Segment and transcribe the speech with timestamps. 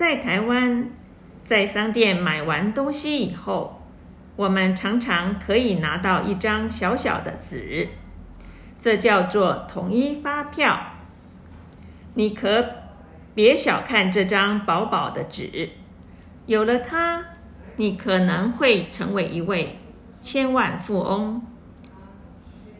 [0.00, 0.88] 在台湾，
[1.44, 3.82] 在商店买完东西以后，
[4.34, 7.86] 我们常常可以拿到一张小小的纸，
[8.80, 10.80] 这叫做统一发票。
[12.14, 12.64] 你可
[13.34, 15.68] 别小看这张薄薄的纸，
[16.46, 17.22] 有了它，
[17.76, 19.80] 你可能会成为一位
[20.22, 21.42] 千万富翁。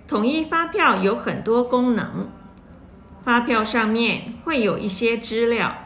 [0.08, 2.30] 统一发票有很多功能，
[3.22, 5.76] 发票上面会有一些资料，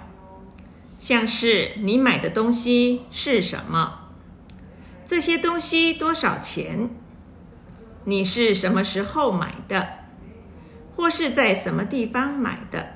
[0.99, 4.09] 像是你买的东西是什么，
[5.07, 6.89] 这些东西多少钱，
[8.05, 9.89] 你是什么时候买的，
[10.97, 12.89] 或是在什么地方买的，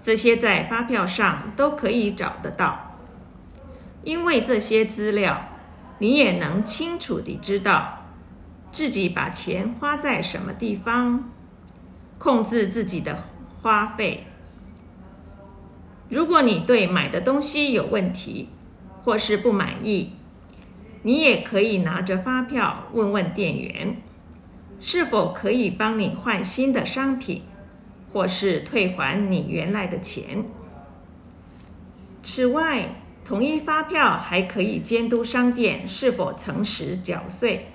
[0.00, 2.96] 这些在发票上都可以找得到。
[4.04, 5.48] 因为这些资料，
[5.98, 7.94] 你也能清楚地知道。
[8.70, 11.30] 自己把钱花在什么地方，
[12.18, 13.24] 控制自己的
[13.62, 14.26] 花费。
[16.08, 18.48] 如果你对买的东西有问题，
[19.04, 20.12] 或是不满意，
[21.02, 23.96] 你也可以拿着发票问问店员，
[24.80, 27.42] 是否可以帮你换新的商品，
[28.12, 30.44] 或是退还你原来的钱。
[32.22, 37.66] 此外，统一发票还可以监督商店是否诚实缴税。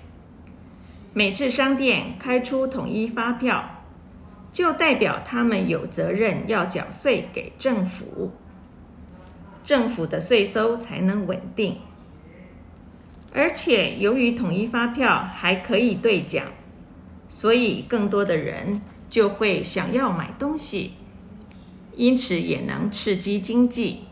[1.13, 3.82] 每次商店开出统一发票，
[4.53, 8.31] 就代表他们有责任要缴税给政府，
[9.63, 11.77] 政府的税收才能稳定。
[13.33, 16.45] 而且，由于统一发票还可以兑奖，
[17.27, 20.93] 所以更多的人就会想要买东西，
[21.95, 24.05] 因此也能刺激经济。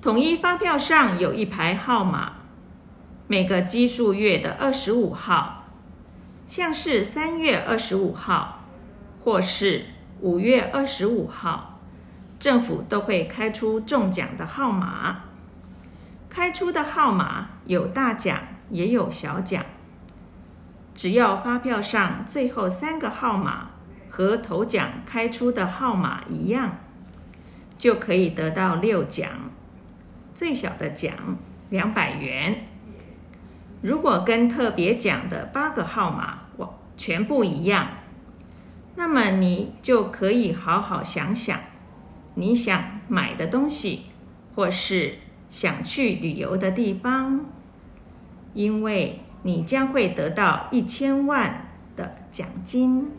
[0.00, 2.32] 统一发票上有一排号码。
[3.28, 5.64] 每个奇数月的二十五号，
[6.46, 8.65] 像是三月二十五号，
[9.26, 9.86] 或是
[10.20, 11.80] 五月二十五号，
[12.38, 15.24] 政府都会开出中奖的号码。
[16.30, 18.38] 开出的号码有大奖，
[18.70, 19.66] 也有小奖。
[20.94, 23.70] 只要发票上最后三个号码
[24.08, 26.78] 和头奖开出的号码一样，
[27.76, 29.28] 就可以得到六奖。
[30.36, 31.12] 最小的奖
[31.70, 32.68] 两百元。
[33.82, 36.44] 如果跟特别奖的八个号码
[36.96, 37.88] 全部一样，
[38.96, 41.60] 那么你就可以好好想想，
[42.34, 44.06] 你想买的东西，
[44.54, 45.18] 或是
[45.48, 47.44] 想去旅游的地方，
[48.54, 53.10] 因为你将会得到一千万的奖金。